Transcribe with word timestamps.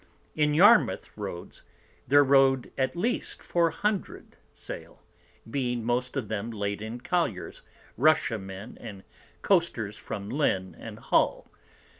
In 0.35 0.55
Yarmouth 0.55 1.15
Roads 1.15 1.61
there 2.07 2.23
rode 2.23 2.71
at 2.75 2.95
least 2.95 3.43
400 3.43 4.35
Sail, 4.51 4.99
being 5.47 5.83
most 5.83 6.17
of 6.17 6.27
them 6.27 6.49
Laden 6.49 6.99
Colliers, 7.01 7.61
Russia 7.97 8.39
Men, 8.39 8.79
and 8.81 9.03
Coasters 9.43 9.97
from 9.97 10.27
Lynn 10.31 10.73
and 10.79 10.97
Hull. 10.97 11.51